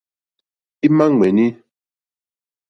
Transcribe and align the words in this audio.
Ímá 0.85 1.05
ŋmɛ̀ní. 1.11 1.45